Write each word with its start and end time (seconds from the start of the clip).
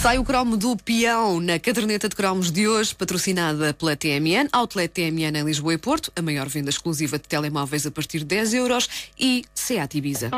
Sai 0.00 0.18
o 0.18 0.24
cromo 0.24 0.56
do 0.56 0.74
peão 0.78 1.40
na 1.40 1.58
caderneta 1.58 2.08
de 2.08 2.16
cromos 2.16 2.50
de 2.50 2.66
hoje, 2.66 2.94
patrocinada 2.94 3.74
pela 3.74 3.94
TMN, 3.94 4.48
Outlet 4.50 4.88
TMN 4.88 5.36
em 5.38 5.44
Lisboa 5.44 5.74
e 5.74 5.78
Porto, 5.78 6.10
a 6.16 6.22
maior 6.22 6.48
venda 6.48 6.70
exclusiva 6.70 7.18
de 7.18 7.28
telemóveis 7.28 7.84
a 7.86 7.90
partir 7.90 8.20
de 8.20 8.24
10 8.24 8.54
euros 8.54 8.88
e 9.18 9.44
Seat 9.54 9.98
Ibiza. 9.98 10.30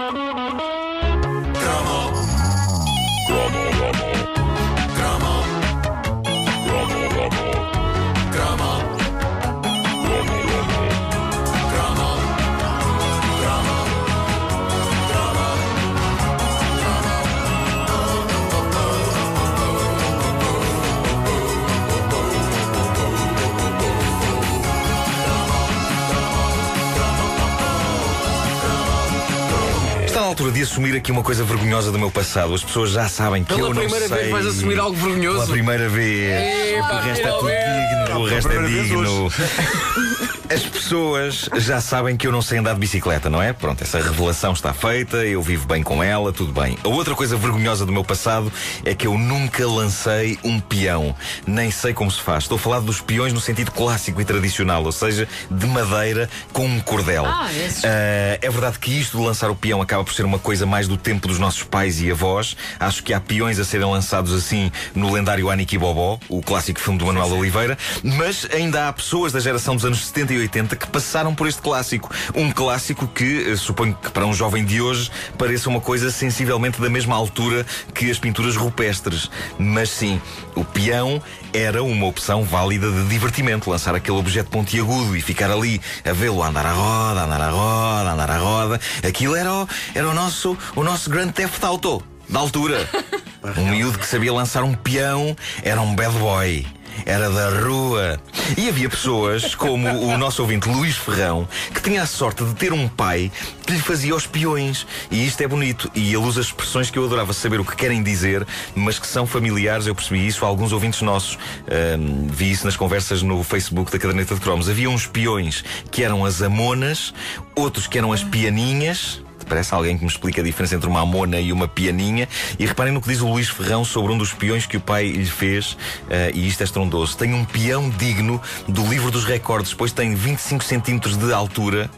Altura 30.32 30.50
de 30.50 30.62
assumir 30.62 30.96
aqui 30.96 31.12
uma 31.12 31.22
coisa 31.22 31.44
vergonhosa 31.44 31.92
do 31.92 31.98
meu 31.98 32.10
passado. 32.10 32.54
As 32.54 32.64
pessoas 32.64 32.90
já 32.90 33.06
sabem 33.06 33.44
que 33.44 33.54
Pela 33.54 33.68
eu 33.68 33.74
não 33.74 33.82
primeira 33.82 34.08
sei. 34.08 34.16
vez 34.16 34.30
vais 34.30 34.46
assumir 34.46 34.78
algo 34.78 34.96
vergonhoso? 34.96 35.40
Pela 35.40 35.52
primeira 35.52 35.88
vez. 35.90 36.78
Epá, 36.78 36.94
o 36.94 37.00
resto 37.02 37.28
é 37.28 37.32
tudo 37.32 37.50
digno. 37.50 38.20
O 38.20 38.26
resto 38.26 38.50
é 38.50 38.56
primeira 38.56 38.82
digno. 38.82 39.32
As 40.52 40.64
pessoas 40.64 41.48
já 41.56 41.80
sabem 41.80 42.14
que 42.14 42.26
eu 42.26 42.32
não 42.32 42.42
sei 42.42 42.58
andar 42.58 42.74
de 42.74 42.80
bicicleta, 42.80 43.30
não 43.30 43.40
é? 43.42 43.54
Pronto, 43.54 43.82
essa 43.82 43.96
revelação 44.02 44.52
está 44.52 44.74
feita, 44.74 45.16
eu 45.24 45.40
vivo 45.40 45.66
bem 45.66 45.82
com 45.82 46.02
ela, 46.04 46.30
tudo 46.30 46.52
bem. 46.52 46.76
A 46.84 46.88
outra 46.88 47.14
coisa 47.14 47.38
vergonhosa 47.38 47.86
do 47.86 47.92
meu 47.92 48.04
passado 48.04 48.52
é 48.84 48.94
que 48.94 49.06
eu 49.06 49.16
nunca 49.16 49.66
lancei 49.66 50.38
um 50.44 50.60
peão. 50.60 51.16
Nem 51.46 51.70
sei 51.70 51.94
como 51.94 52.10
se 52.10 52.20
faz. 52.20 52.44
Estou 52.44 52.56
a 52.56 52.58
falar 52.58 52.80
dos 52.80 53.00
peões 53.00 53.32
no 53.32 53.40
sentido 53.40 53.70
clássico 53.70 54.20
e 54.20 54.26
tradicional, 54.26 54.84
ou 54.84 54.92
seja, 54.92 55.26
de 55.50 55.66
madeira 55.66 56.28
com 56.52 56.66
um 56.66 56.80
cordel. 56.80 57.24
Ah, 57.24 57.50
esses. 57.50 57.82
Ah, 57.86 58.38
é 58.42 58.50
verdade 58.50 58.78
que 58.78 58.90
isto 59.00 59.16
de 59.16 59.24
lançar 59.24 59.50
o 59.50 59.56
peão 59.56 59.80
acaba 59.80 60.04
por 60.04 60.12
ser 60.12 60.21
uma 60.26 60.38
coisa 60.38 60.66
mais 60.66 60.88
do 60.88 60.96
tempo 60.96 61.28
dos 61.28 61.38
nossos 61.38 61.62
pais 61.62 62.00
e 62.00 62.10
avós. 62.10 62.56
Acho 62.78 63.02
que 63.02 63.14
há 63.14 63.20
peões 63.20 63.58
a 63.58 63.64
serem 63.64 63.86
lançados 63.86 64.32
assim 64.32 64.70
no 64.94 65.12
lendário 65.12 65.50
Aniki 65.50 65.78
Bobó, 65.78 66.18
o 66.28 66.42
clássico 66.42 66.80
filme 66.80 66.98
do 66.98 67.06
Manuel 67.06 67.32
Oliveira, 67.32 67.78
mas 68.02 68.46
ainda 68.52 68.88
há 68.88 68.92
pessoas 68.92 69.32
da 69.32 69.40
geração 69.40 69.74
dos 69.74 69.84
anos 69.84 70.06
70 70.06 70.32
e 70.34 70.38
80 70.38 70.76
que 70.76 70.86
passaram 70.86 71.34
por 71.34 71.46
este 71.46 71.62
clássico. 71.62 72.10
Um 72.34 72.50
clássico 72.50 73.06
que, 73.06 73.52
eh, 73.52 73.56
suponho 73.56 73.94
que 73.94 74.10
para 74.10 74.26
um 74.26 74.34
jovem 74.34 74.64
de 74.64 74.80
hoje, 74.80 75.10
pareça 75.38 75.68
uma 75.68 75.80
coisa 75.80 76.10
sensivelmente 76.10 76.80
da 76.80 76.90
mesma 76.90 77.14
altura 77.14 77.64
que 77.94 78.10
as 78.10 78.18
pinturas 78.18 78.56
rupestres. 78.56 79.30
Mas 79.58 79.90
sim, 79.90 80.20
o 80.54 80.64
peão 80.64 81.22
era 81.52 81.82
uma 81.82 82.06
opção 82.06 82.42
válida 82.42 82.90
de 82.90 83.08
divertimento. 83.08 83.70
Lançar 83.70 83.94
aquele 83.94 84.16
objeto 84.16 84.50
pontiagudo 84.50 85.16
e 85.16 85.20
ficar 85.20 85.50
ali 85.50 85.80
a 86.04 86.12
vê-lo 86.12 86.42
andar 86.42 86.66
à 86.66 86.72
roda, 86.72 87.24
andar 87.24 87.40
à 87.40 87.50
roda, 87.50 88.10
andar 88.12 88.30
à 88.30 88.38
roda. 88.38 88.80
Aquilo 89.06 89.36
era 89.36 89.52
era 89.94 90.11
o 90.12 90.14
nosso, 90.14 90.58
o 90.76 90.84
nosso 90.84 91.08
grande 91.08 91.32
Theft 91.32 91.64
Auto 91.64 92.02
da 92.28 92.38
altura. 92.38 92.88
Um 93.58 93.70
miúdo 93.70 93.98
que 93.98 94.06
sabia 94.06 94.32
lançar 94.32 94.62
um 94.62 94.72
peão 94.72 95.36
era 95.64 95.80
um 95.80 95.96
bad 95.96 96.16
boy. 96.16 96.64
Era 97.04 97.28
da 97.28 97.48
rua. 97.48 98.20
E 98.56 98.68
havia 98.68 98.88
pessoas, 98.88 99.56
como 99.56 99.88
o 99.88 100.16
nosso 100.16 100.42
ouvinte 100.42 100.68
Luís 100.68 100.96
Ferrão, 100.96 101.48
que 101.74 101.82
tinha 101.82 102.02
a 102.02 102.06
sorte 102.06 102.44
de 102.44 102.54
ter 102.54 102.72
um 102.72 102.86
pai 102.86 103.32
que 103.66 103.72
lhe 103.72 103.80
fazia 103.80 104.14
os 104.14 104.28
peões. 104.28 104.86
E 105.10 105.26
isto 105.26 105.40
é 105.40 105.48
bonito. 105.48 105.90
E 105.92 106.10
ele 106.10 106.18
usa 106.18 106.40
expressões 106.40 106.88
que 106.88 107.00
eu 107.00 107.04
adorava 107.04 107.32
saber 107.32 107.58
o 107.58 107.64
que 107.64 107.74
querem 107.74 108.00
dizer, 108.00 108.46
mas 108.76 108.96
que 108.96 109.08
são 109.08 109.26
familiares. 109.26 109.88
Eu 109.88 109.94
percebi 109.94 110.24
isso 110.24 110.44
a 110.44 110.48
alguns 110.48 110.70
ouvintes 110.70 111.02
nossos. 111.02 111.36
Ahm, 111.66 112.28
vi 112.28 112.52
isso 112.52 112.64
nas 112.64 112.76
conversas 112.76 113.22
no 113.22 113.42
Facebook 113.42 113.90
da 113.90 113.98
Caderneta 113.98 114.36
de 114.36 114.40
Cromos. 114.40 114.68
Havia 114.68 114.88
uns 114.88 115.04
peões 115.04 115.64
que 115.90 116.04
eram 116.04 116.24
as 116.24 116.42
amonas, 116.42 117.12
outros 117.56 117.88
que 117.88 117.98
eram 117.98 118.12
as 118.12 118.22
pianinhas. 118.22 119.20
Parece 119.52 119.74
alguém 119.74 119.98
que 119.98 120.02
me 120.02 120.08
explica 120.10 120.40
a 120.40 120.44
diferença 120.44 120.74
entre 120.76 120.88
uma 120.88 121.02
amona 121.02 121.38
e 121.38 121.52
uma 121.52 121.68
pianinha. 121.68 122.26
E 122.58 122.64
reparem 122.64 122.90
no 122.90 123.02
que 123.02 123.08
diz 123.10 123.20
o 123.20 123.28
Luís 123.28 123.50
Ferrão 123.50 123.84
sobre 123.84 124.10
um 124.10 124.16
dos 124.16 124.32
peões 124.32 124.64
que 124.64 124.78
o 124.78 124.80
pai 124.80 125.08
lhe 125.08 125.26
fez. 125.26 125.76
eh, 126.08 126.30
e 126.32 126.48
isto 126.48 126.62
é 126.62 126.64
estrondoso. 126.64 127.18
Tem 127.18 127.34
um 127.34 127.44
peão 127.44 127.90
digno 127.90 128.40
do 128.66 128.82
livro 128.86 129.10
dos 129.10 129.26
recordes, 129.26 129.74
pois 129.74 129.92
tem 129.92 130.14
25 130.14 130.64
centímetros 130.64 131.18
de 131.18 131.30
altura 131.34 131.90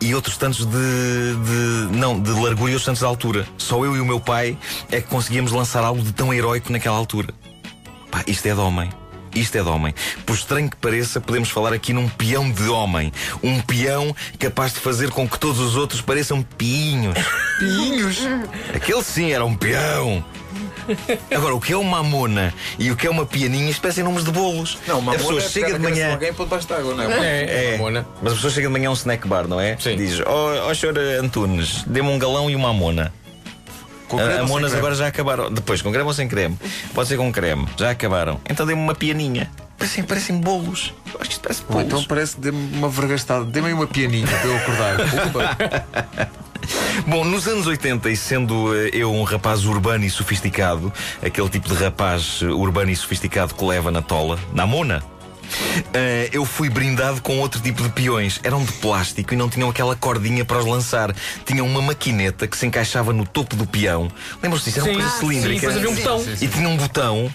e 0.00 0.14
outros 0.14 0.38
tantos 0.38 0.64
de, 0.64 0.72
de- 0.72 1.94
Não, 1.98 2.18
de 2.18 2.30
largura 2.30 2.70
e 2.70 2.74
outros 2.74 2.84
tantos 2.86 3.00
de 3.00 3.04
altura. 3.04 3.46
Só 3.58 3.84
eu 3.84 3.94
e 3.94 4.00
o 4.00 4.06
meu 4.06 4.18
pai 4.18 4.56
é 4.90 4.98
que 5.02 5.08
conseguíamos 5.08 5.52
lançar 5.52 5.84
algo 5.84 6.00
de 6.00 6.12
tão 6.14 6.32
heróico 6.32 6.72
naquela 6.72 6.96
altura. 6.96 7.34
Pá, 8.10 8.24
isto 8.26 8.46
é 8.46 8.54
de 8.54 8.60
homem. 8.60 8.88
Isto 9.36 9.58
é 9.58 9.62
de 9.62 9.68
homem. 9.68 9.94
Por 10.24 10.34
estranho 10.34 10.70
que 10.70 10.76
pareça, 10.76 11.20
podemos 11.20 11.50
falar 11.50 11.72
aqui 11.74 11.92
num 11.92 12.08
peão 12.08 12.50
de 12.50 12.68
homem. 12.68 13.12
Um 13.42 13.60
peão 13.60 14.16
capaz 14.38 14.72
de 14.72 14.80
fazer 14.80 15.10
com 15.10 15.28
que 15.28 15.38
todos 15.38 15.60
os 15.60 15.76
outros 15.76 16.00
pareçam 16.00 16.42
piinhos. 16.42 17.14
Piinhos. 17.58 18.18
Aquele 18.74 19.02
sim 19.02 19.32
era 19.32 19.44
um 19.44 19.54
peão. 19.54 20.24
Agora, 21.34 21.54
o 21.54 21.60
que 21.60 21.72
é 21.72 21.76
uma 21.76 21.98
amona 21.98 22.54
e 22.78 22.90
o 22.90 22.96
que 22.96 23.06
é 23.06 23.10
uma 23.10 23.26
pianinha 23.26 23.74
parecem 23.80 24.04
nomes 24.04 24.24
de 24.24 24.30
bolos. 24.30 24.78
Não, 24.86 25.00
uma 25.00 25.12
a 25.12 25.16
pessoa 25.16 25.40
chega 25.40 25.72
de 25.72 25.78
manhã. 25.78 26.12
alguém 26.12 26.32
pôr 26.32 26.44
debaixo 26.44 26.66
de 26.66 26.74
água, 26.74 26.94
não 26.94 27.02
é? 27.02 27.44
É, 27.44 27.74
É, 27.74 28.04
mas 28.22 28.32
a 28.32 28.36
pessoa 28.36 28.52
chega 28.52 28.68
de 28.68 28.72
manhã 28.72 28.88
a 28.88 28.92
um 28.92 28.94
snack 28.94 29.26
bar, 29.26 29.48
não 29.48 29.60
é? 29.60 29.76
Sim. 29.78 29.96
Diz: 29.96 30.20
Ó 30.24 30.70
oh, 30.70 30.74
senhor 30.74 30.96
Antunes, 30.98 31.82
dê-me 31.86 32.08
um 32.08 32.18
galão 32.18 32.48
e 32.48 32.54
uma 32.54 32.70
amona. 32.70 33.12
A- 34.12 34.14
ou 34.14 34.20
Amonas 34.44 34.70
creme? 34.70 34.76
agora 34.78 34.94
já 34.94 35.06
acabaram. 35.06 35.50
Depois, 35.52 35.82
com 35.82 35.90
creme 35.90 36.06
ou 36.06 36.14
sem 36.14 36.28
creme? 36.28 36.56
Pode 36.94 37.08
ser 37.08 37.16
com 37.16 37.32
creme. 37.32 37.66
Já 37.76 37.90
acabaram. 37.90 38.40
Então 38.48 38.64
dê-me 38.66 38.80
uma 38.80 38.94
pianinha. 38.94 39.50
Parecem, 39.78 40.04
parecem 40.04 40.38
bolos. 40.40 40.94
Eu 41.12 41.20
acho 41.20 41.28
que 41.28 41.32
isto 41.34 41.42
parece 41.42 41.62
Ou 41.68 41.72
bolos. 41.72 41.86
então 41.86 42.04
parece 42.04 42.40
dê-me 42.40 42.76
uma 42.76 42.88
vergastada. 42.88 43.44
Dê-me 43.44 43.72
uma 43.72 43.86
pianinha 43.86 44.26
para 44.26 44.46
eu 44.46 44.56
acordar. 44.56 44.96
Bom, 47.06 47.24
nos 47.24 47.46
anos 47.46 47.66
80, 47.66 48.10
e 48.10 48.16
sendo 48.16 48.74
eh, 48.74 48.90
eu 48.92 49.12
um 49.12 49.22
rapaz 49.22 49.64
urbano 49.66 50.04
e 50.04 50.10
sofisticado, 50.10 50.92
aquele 51.22 51.48
tipo 51.48 51.68
de 51.68 51.74
rapaz 51.74 52.40
eh, 52.42 52.46
urbano 52.46 52.90
e 52.90 52.96
sofisticado 52.96 53.54
que 53.54 53.64
leva 53.64 53.90
na 53.90 54.02
tola, 54.02 54.38
na 54.52 54.66
mona. 54.66 55.02
Eh, 55.92 56.28
eu 56.32 56.44
fui 56.44 56.68
brindado 56.68 57.20
com 57.22 57.38
outro 57.38 57.60
tipo 57.60 57.82
de 57.82 57.88
peões. 57.90 58.40
Eram 58.42 58.64
de 58.64 58.72
plástico 58.72 59.34
e 59.34 59.36
não 59.36 59.48
tinham 59.48 59.68
aquela 59.70 59.94
cordinha 59.96 60.44
para 60.44 60.58
os 60.58 60.66
lançar. 60.66 61.14
Tinham 61.44 61.66
uma 61.66 61.80
maquineta 61.82 62.46
que 62.46 62.56
se 62.56 62.66
encaixava 62.66 63.12
no 63.12 63.26
topo 63.26 63.56
do 63.56 63.66
peão. 63.66 64.10
Lembram-se 64.42 64.66
disso? 64.66 64.80
Era 64.80 64.90
uma 64.90 64.94
coisa 65.00 65.08
Ah, 65.16 65.18
cilíndrica. 65.20 65.70
sim, 65.70 65.76
havia 65.76 65.90
um 65.90 65.94
botão. 65.94 66.24
E 66.40 66.48
tinha 66.48 66.68
um 66.68 66.76
botão. 66.76 67.32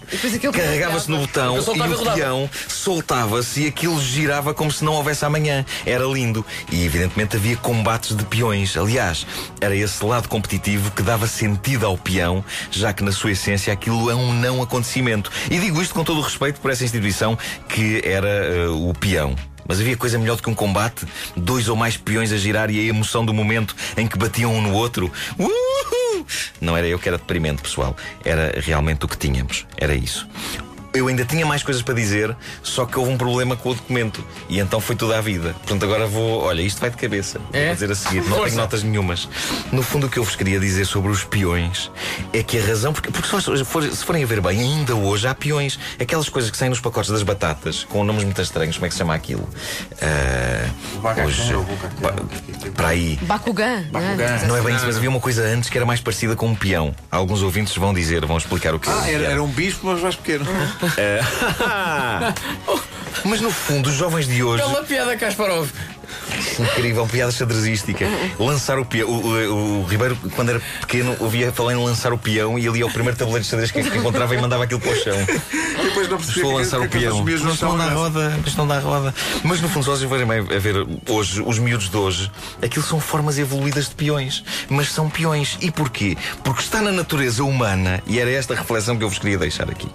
Carregava-se 0.54 1.10
no 1.10 1.18
botão 1.20 1.58
e 1.58 1.60
o 1.60 2.14
peão 2.14 2.50
soltava-se 2.68 3.62
e 3.62 3.68
aquilo 3.68 4.02
girava 4.02 4.54
como 4.54 4.72
se 4.72 4.84
não 4.84 4.94
houvesse 4.94 5.24
amanhã. 5.26 5.66
Era 5.86 6.04
lindo. 6.06 6.46
E 6.72 6.84
evidentemente 6.86 7.36
havia 7.38 7.56
combates 7.58 8.16
de 8.16 8.24
peões. 8.26 8.76
Aliás, 8.76 9.26
era 9.60 9.76
esse 9.76 10.04
lado 10.04 10.28
competitivo 10.28 10.92
que 10.92 11.02
dava 11.02 11.28
sentido 11.28 11.86
ao 11.86 11.98
peão, 11.98 12.44
já 12.70 12.92
que 12.94 13.04
na 13.04 13.12
sua 13.12 13.32
essência 13.32 13.72
aquilo 13.72 14.10
é 14.10 14.16
um 14.16 14.34
não 14.34 14.62
acontecimento. 14.62 15.32
E 15.50 15.60
digo 15.60 15.82
isto 15.82 15.94
com 15.94 16.04
todo 16.04 16.20
o 16.20 16.22
respeito 16.22 16.60
por 16.60 16.72
essa 16.72 16.84
instituição 16.84 17.38
que 17.70 18.02
era 18.12 18.28
eh, 18.28 18.68
o 18.68 18.94
peão. 18.94 19.36
Mas 19.68 19.80
havia 19.80 19.96
coisa 19.96 20.18
melhor 20.18 20.36
do 20.36 20.44
que 20.44 20.50
um 20.50 20.56
combate? 20.56 21.06
Dois 21.36 21.70
ou 21.70 21.76
mais 21.76 21.96
peões 21.96 22.32
a 22.32 22.38
girar 22.38 22.70
e 22.70 22.80
a 22.80 22.84
emoção 22.84 23.26
do 23.26 23.34
momento 23.34 23.76
em 23.96 24.08
que 24.08 24.18
batiam 24.18 24.54
um 24.54 24.62
no 24.62 24.74
outro? 24.74 25.12
Uhul! 25.38 26.26
Não 26.60 26.76
era 26.76 26.88
eu 26.88 27.00
que 27.00 27.08
era 27.08 27.18
deprimente, 27.18 27.62
pessoal. 27.62 27.96
Era 28.24 28.60
realmente 28.60 29.06
o 29.06 29.08
que 29.08 29.18
tínhamos. 29.18 29.66
Era 29.78 29.96
isso. 29.96 30.28
Eu 30.94 31.08
ainda 31.08 31.24
tinha 31.24 31.46
mais 31.46 31.64
coisas 31.64 31.82
para 31.82 31.94
dizer, 31.94 32.36
só 32.62 32.86
que 32.86 33.00
houve 33.00 33.12
um 33.12 33.18
problema 33.18 33.56
com 33.56 33.70
o 33.70 33.74
documento. 33.74 34.24
E 34.50 34.60
então 34.60 34.82
foi 34.82 34.94
tudo 34.96 35.14
à 35.14 35.22
vida. 35.22 35.54
Portanto, 35.60 35.84
agora 35.86 36.06
vou. 36.06 36.42
Olha, 36.44 36.62
isto 36.62 36.82
vai 36.82 36.90
de 36.90 36.98
cabeça. 36.98 37.40
É? 37.54 37.68
Vou 37.68 37.74
dizer 37.76 37.92
a 37.92 37.96
seguir. 37.96 38.18
Não 38.24 38.30
Força. 38.38 38.44
tenho 38.46 38.58
notas 38.58 38.84
nenhumas. 38.84 39.30
No 39.72 39.82
fundo, 39.84 40.08
o 40.08 40.10
que 40.10 40.20
eu 40.20 40.24
vos 40.24 40.36
queria 40.36 40.60
dizer 40.60 40.86
sobre 40.86 41.10
os 41.12 41.24
peões 41.24 41.90
é 42.34 42.44
que 42.44 42.60
a 42.60 42.66
razão. 42.66 42.92
Porque, 42.92 43.10
porque 43.10 43.28
se, 43.30 43.64
for- 43.66 43.84
se 43.90 44.04
forem 44.04 44.24
a 44.24 44.26
ver 44.28 44.42
bem, 44.42 44.60
ainda 44.60 44.94
hoje 44.96 45.26
há 45.28 45.34
peões. 45.34 45.80
Aquelas 46.00 46.28
coisas 46.28 46.52
que 46.52 46.58
saem 46.58 46.70
nos 46.70 46.82
pacotes 46.82 47.10
das 47.10 47.24
batatas, 47.24 47.86
com 47.86 48.04
nomes 48.04 48.24
muito 48.26 48.42
estranhos. 48.42 48.76
Como 48.76 48.86
é 48.86 48.90
que 48.90 48.94
se 48.96 49.00
chama 49.00 49.16
aquilo? 49.16 49.48
Ah, 50.02 50.70
Bacacão, 51.02 51.26
hoje. 51.26 51.54
é 51.54 52.70
Para 52.72 52.90
aí. 52.90 53.18
Bakugan. 53.22 53.84
Bakugan. 53.92 54.46
Não 54.48 54.58
é 54.58 54.62
bem 54.62 54.76
isso, 54.76 54.86
mas 54.86 54.98
havia 54.98 55.10
uma 55.10 55.20
coisa 55.20 55.44
antes 55.44 55.70
que 55.70 55.78
era 55.78 55.86
mais 55.86 56.02
parecida 56.02 56.36
com 56.36 56.48
um 56.48 56.56
peão. 56.56 56.94
Alguns 57.10 57.42
ouvintes 57.42 57.76
vão 57.78 57.94
dizer, 57.94 58.26
vão 58.26 58.38
explicar 58.38 58.74
o 58.76 58.80
que 58.80 58.90
Ah, 58.90 59.04
é. 59.10 59.14
era, 59.14 59.24
era 59.28 59.44
um 59.44 59.48
bispo, 59.48 59.88
mas 59.88 60.02
mais 60.02 60.16
pequeno. 60.16 60.46
Mas 63.24 63.40
no 63.42 63.52
fundo, 63.52 63.90
os 63.90 63.96
jovens 63.96 64.28
de 64.28 64.44
hoje. 64.44 64.64
Bela 64.64 64.84
piada, 64.84 65.16
Kasparov. 65.18 65.70
incrível, 66.60 67.06
piada 67.08 67.32
xadrezística. 67.32 68.06
Lançar 68.40 68.80
o 68.80 68.86
peão. 68.86 69.08
O, 69.08 69.28
o- 69.28 69.82
o 69.82 69.86
Ribeiro, 69.86 70.18
quando 70.36 70.50
era 70.50 70.62
pequeno, 70.82 71.16
ouvia 71.20 71.52
falar 71.52 71.74
em 71.74 71.76
lançar 71.76 72.14
o 72.14 72.18
peão 72.18 72.58
e 72.58 72.64
ia 72.68 72.84
ao 72.84 72.90
primeiro 72.90 73.18
tabuleiro 73.18 73.44
de 73.44 73.50
xadrez 73.50 73.70
que 73.70 73.84
que 73.84 73.98
encontrava 73.98 74.34
e 74.34 74.42
mandava 74.42 74.64
aquilo 74.64 74.80
para 74.80 74.92
o 74.92 74.96
chão. 74.96 75.16
Depois 75.84 76.10
não 76.10 76.18
percebi 76.18 76.40
Estou 76.40 76.52
a 76.52 76.56
lançar 76.62 76.80
que- 76.80 76.86
o 76.86 76.90
que 76.90 77.00
peão. 77.00 77.18
não 77.18 77.24
Mas 77.26 77.42
não 77.44 77.54
estavam 77.54 77.78
dá 77.78 77.84
nessa. 77.86 77.96
roda, 77.98 78.40
mas 78.44 78.56
não 78.56 78.68
dá 78.68 78.80
roda. 78.80 79.16
Mas 79.44 79.62
no 79.62 79.70
fundo, 79.70 79.84
se 79.84 79.90
vocês 79.90 80.10
forem 80.10 80.26
bem 80.26 80.40
a 80.40 80.60
ver 80.60 80.76
hoje, 81.08 81.44
os 81.46 81.60
miúdos 81.60 81.90
de 81.90 81.98
hoje, 81.98 82.32
aquilo 82.62 82.84
são 82.86 83.00
formas 83.00 83.38
evoluídas 83.38 83.90
de 83.90 83.96
peões. 83.96 84.44
Mas 84.70 84.92
são 84.92 85.10
peões. 85.10 85.58
E 85.62 85.70
porquê? 85.70 86.18
Porque 86.44 86.62
está 86.64 86.82
na 86.82 86.92
natureza 86.92 87.44
humana, 87.44 88.02
e 88.08 88.20
era 88.20 88.32
esta 88.32 88.54
a 88.54 88.58
reflexão 88.58 88.98
que 88.98 89.04
eu 89.04 89.10
vos 89.10 89.20
queria 89.20 89.38
deixar 89.38 89.70
aqui. 89.70 89.88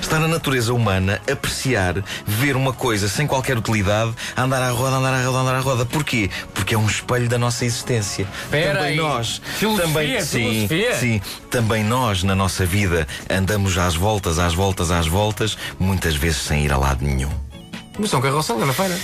Está 0.00 0.18
na 0.18 0.26
natureza 0.26 0.72
humana 0.74 1.20
apreciar, 1.30 2.02
ver 2.26 2.56
uma 2.56 2.72
coisa 2.72 3.08
sem 3.08 3.26
qualquer 3.26 3.56
utilidade, 3.56 4.12
andar 4.36 4.60
à 4.62 4.70
roda, 4.70 4.96
andar 4.96 5.14
à 5.14 5.24
roda, 5.24 5.38
andar 5.38 5.54
à 5.54 5.60
roda. 5.60 5.84
Porquê? 5.86 6.28
Porque 6.52 6.74
é 6.74 6.78
um 6.78 6.86
espelho 6.86 7.28
da 7.28 7.38
nossa 7.38 7.64
existência. 7.64 8.26
Espera 8.44 8.78
também 8.78 8.90
aí. 8.90 8.96
nós, 8.96 9.40
Filosofia, 9.56 9.86
também, 9.86 10.20
sim, 10.22 10.68
filosofia. 10.68 10.94
sim, 10.96 11.20
também 11.50 11.84
nós 11.84 12.22
na 12.22 12.34
nossa 12.34 12.66
vida 12.66 13.06
andamos 13.28 13.76
às 13.78 13.94
voltas, 13.94 14.38
às 14.38 14.54
voltas, 14.54 14.90
às 14.90 15.06
voltas, 15.06 15.56
muitas 15.78 16.16
vezes 16.16 16.38
sem 16.38 16.64
ir 16.64 16.72
a 16.72 16.76
lado 16.76 17.04
nenhum. 17.04 17.30
Mas 17.98 18.10
são 18.10 18.20
carrossel, 18.20 18.58
na 18.58 18.72
feira. 18.72 18.98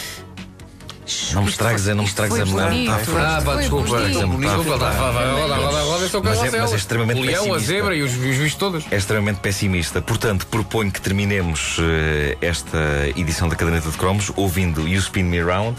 Não 1.34 1.42
me 1.44 1.48
estragues, 1.50 1.86
a- 1.88 1.94
não 1.94 2.02
me 2.02 2.08
estragues 2.08 2.36
a. 2.38 2.42
Ah, 2.42 3.42
pá, 3.44 3.54
desculpa. 3.56 3.88
roda, 3.90 4.08
roda, 4.08 4.90
roda, 4.90 6.04
é 6.12 6.16
o 6.18 6.22
Mas 6.24 6.42
é- 6.54 6.60
mas 6.60 6.72
é 6.72 6.76
extremamente 6.76 7.20
O 7.20 7.24
leão, 7.24 7.42
a 7.42 7.46
pessimista. 7.46 7.72
zebra 7.72 7.94
e 7.96 8.02
os, 8.02 8.10
os 8.12 8.18
bichos 8.18 8.54
todos. 8.54 8.84
É 8.90 8.96
extremamente 8.96 9.38
pessimista. 9.38 10.02
Portanto, 10.02 10.46
proponho 10.48 10.90
que 10.90 11.00
terminemos 11.00 11.76
eh, 11.80 12.36
esta 12.40 12.78
edição 13.16 13.48
da 13.48 13.54
Caderneta 13.54 13.88
de 13.90 13.96
Cromos 13.96 14.32
ouvindo 14.34 14.86
You 14.88 14.98
Spin 14.98 15.22
Me 15.24 15.40
Round 15.40 15.76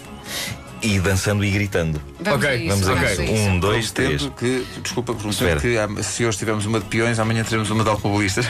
e 0.82 1.00
dançando 1.00 1.44
e 1.44 1.52
gritando. 1.52 2.02
Vamos 2.22 2.40
Ok, 2.46 2.50
a 2.50 2.56
isso, 2.56 2.70
Vamos 2.70 2.88
a 2.90 2.94
vamos 2.94 3.12
isso. 3.12 3.22
a 3.22 3.24
isso. 3.26 3.34
Um, 3.34 3.60
dois, 3.60 3.92
três. 3.92 4.32
Que, 4.40 4.66
desculpa, 4.82 5.14
prometendo 5.14 5.60
que 5.60 5.78
ah, 5.78 6.04
se 6.04 6.26
hoje 6.26 6.38
tivermos 6.38 6.66
uma 6.66 6.80
de 6.80 6.86
peões, 6.86 7.20
amanhã 7.20 7.44
teremos 7.44 7.70
uma 7.70 7.84
de 7.84 7.90
automobilistas. 7.90 8.46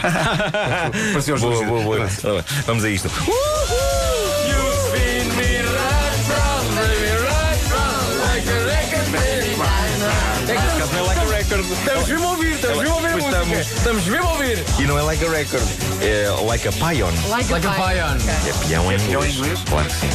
Os 1.17 1.41
Boa, 1.41 1.65
boa, 1.65 1.81
boa. 1.81 2.09
Ora, 2.23 2.45
Vamos 2.65 2.83
a 2.83 2.89
isto. 2.89 3.09
Estamos 11.73 12.07
mesmo 12.07 12.25
a 12.27 12.29
ouvir, 12.31 12.51
estamos 12.51 12.77
mesmo 12.77 12.93
a 12.93 12.95
ouvir 12.97 13.07
a 13.07 13.11
música. 13.17 13.29
estamos. 13.29 13.57
Estamos 13.71 14.05
mesmo 14.05 14.27
a 14.27 14.31
ouvir. 14.33 14.63
E 14.79 14.81
não 14.83 14.99
é 14.99 15.01
like 15.01 15.25
a 15.25 15.29
record, 15.29 15.63
é 16.01 16.29
like 16.45 16.67
a 16.67 16.71
pion. 16.71 17.11
Like, 17.29 17.51
Like 17.51 17.67
a 17.67 17.71
pion. 17.71 18.17
É 18.47 18.67
peão 18.67 18.91
em 18.91 18.95
inglês. 18.95 19.63
Claro 19.67 19.87
que 19.87 19.95
sim. 19.95 20.09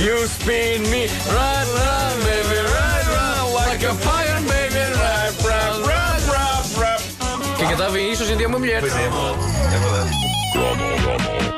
You 0.00 0.24
spin 0.26 0.82
me 0.88 1.06
right 1.06 1.68
round, 1.68 2.24
baby, 2.24 2.60
right 2.62 3.06
round, 3.08 3.52
like 3.54 3.84
a 3.84 3.94
pion, 3.94 4.42
baby, 4.46 4.78
right 4.96 5.34
round, 5.44 5.86
right 5.86 6.26
round, 6.28 6.78
right. 6.78 7.56
Quem 7.58 7.68
cantava 7.68 7.98
isto 8.00 8.24
hoje 8.24 8.32
em 8.32 8.36
dia 8.36 8.46
é 8.46 8.48
uma 8.48 8.58
mulher. 8.58 8.80
Pois 8.80 8.94
é, 8.96 9.04
é 9.04 9.78
verdade. 9.78 11.49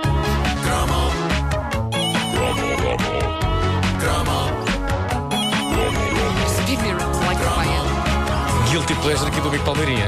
Guilty 8.93 9.01
pleasure 9.01 9.29
aqui 9.29 9.41
do 9.41 9.51
Big 9.51 9.65
Palmeirinha. 9.65 10.07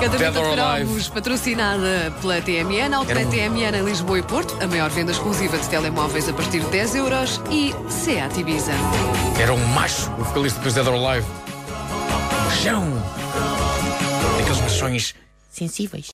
Caderneta 0.00 0.40
de 0.42 0.54
cromos 0.54 1.08
patrocinada 1.08 2.12
pela 2.20 2.42
TMN, 2.42 2.94
Outlet 2.94 3.26
TMN 3.28 3.78
em 3.78 3.84
Lisboa 3.84 4.18
e 4.18 4.22
Porto, 4.22 4.54
a 4.62 4.66
maior 4.66 4.90
venda 4.90 5.12
exclusiva 5.12 5.56
de 5.56 5.66
telemóveis 5.68 6.28
a 6.28 6.32
partir 6.32 6.60
de 6.60 6.66
10 6.66 6.94
euros 6.96 7.40
e 7.50 7.74
Seat 7.90 8.38
Ibiza. 8.38 8.72
Era 9.40 9.54
um 9.54 9.66
macho, 9.68 10.10
o 10.18 10.24
vocalista 10.24 10.58
depois 10.58 10.74
Dead 10.74 10.86
or 10.86 10.94
Alive. 10.94 11.26
Chão. 12.62 12.84
Daqueles 14.38 14.60
machões 14.60 15.14
sensíveis. 15.50 16.04